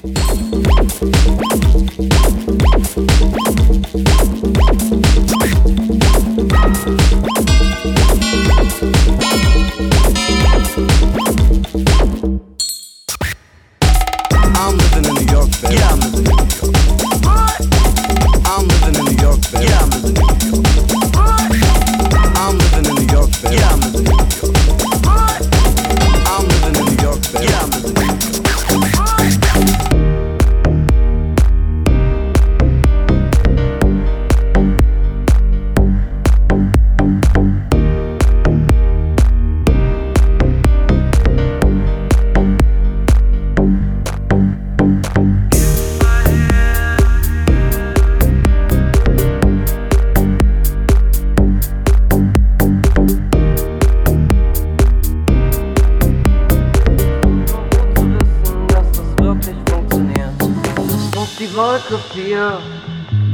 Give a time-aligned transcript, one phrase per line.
[0.00, 1.47] フフフフ。
[61.58, 62.60] Wolke 4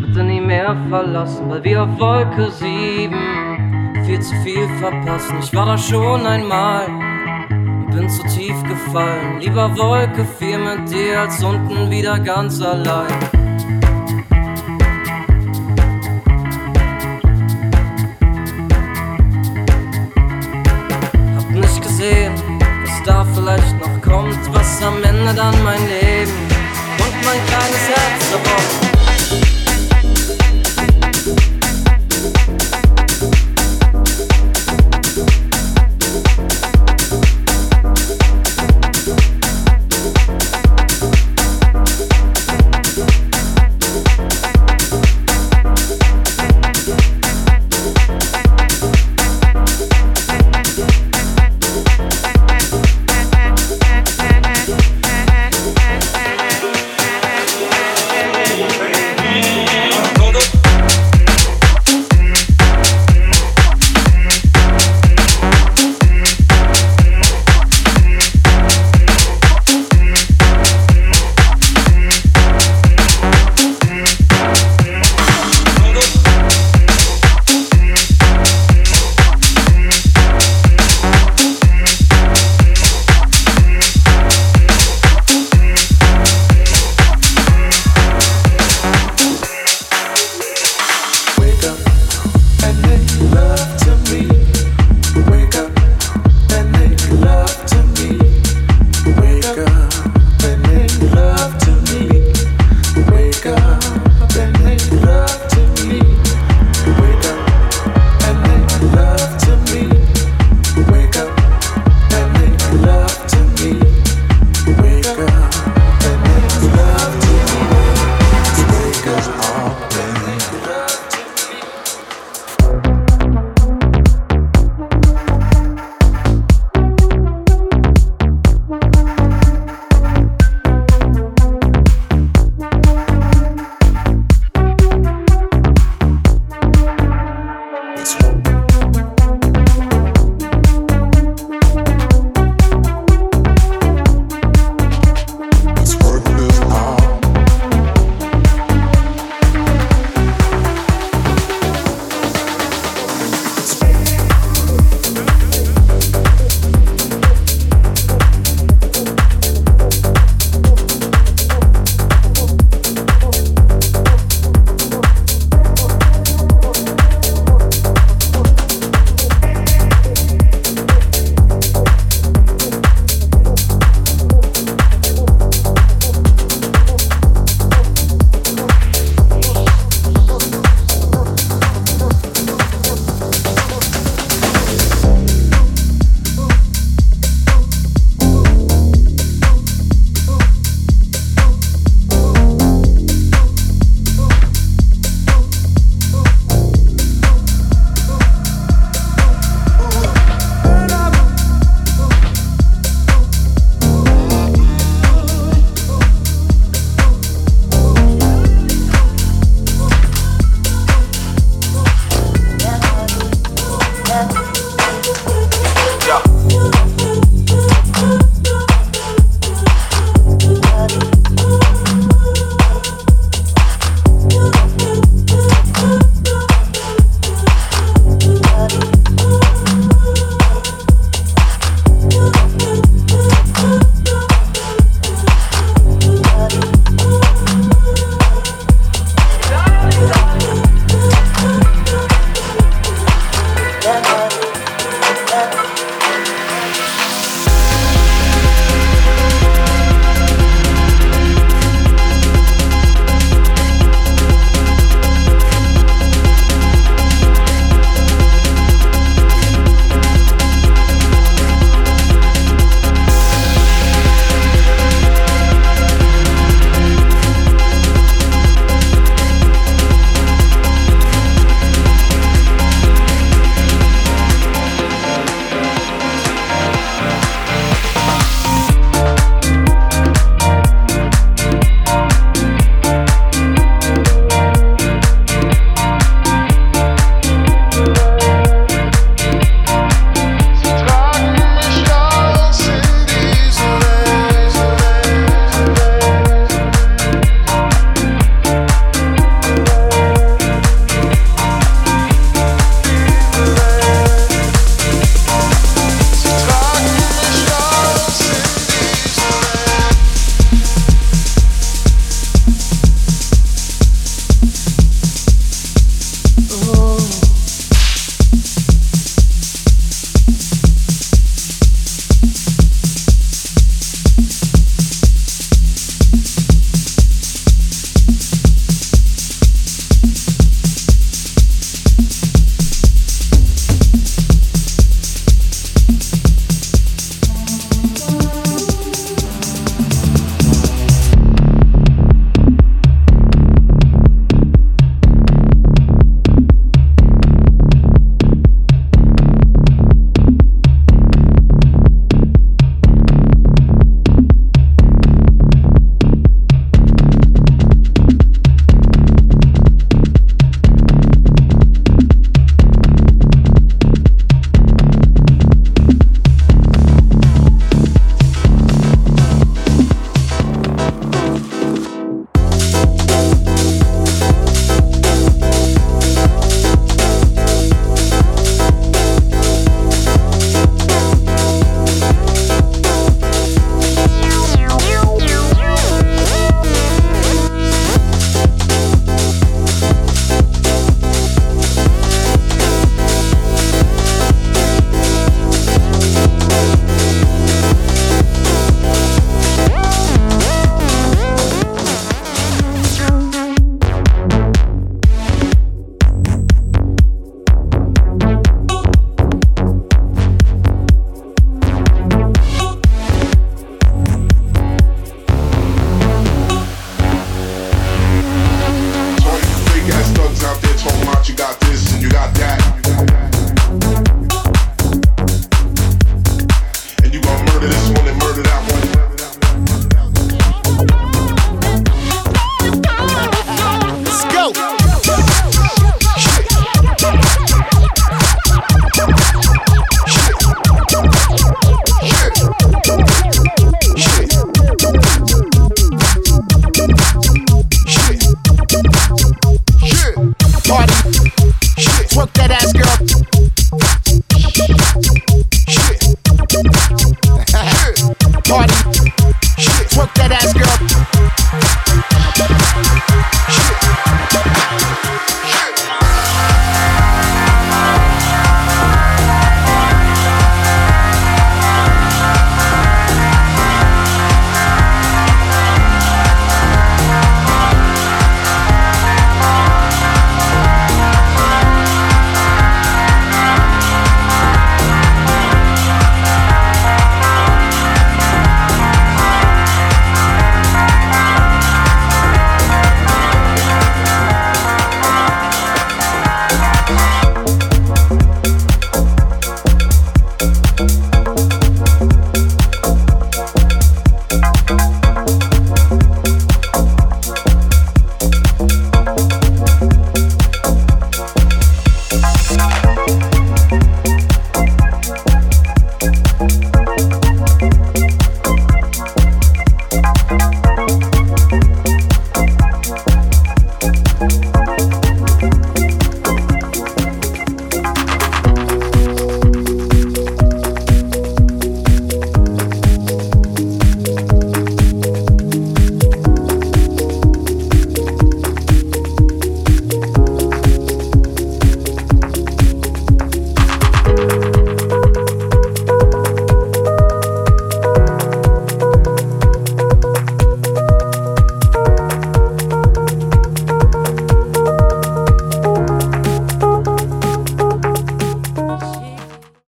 [0.00, 3.14] bitte nie mehr verlassen, weil wir auf Wolke 7
[4.06, 5.36] viel zu viel verpassen.
[5.42, 9.40] Ich war da schon einmal und bin zu tief gefallen.
[9.40, 13.12] Lieber Wolke 4 mit dir als unten wieder ganz allein.
[21.36, 22.32] Hab nicht gesehen,
[22.82, 26.45] was da vielleicht noch kommt, was am Ende dann mein Leben
[27.26, 28.85] my kind of sensible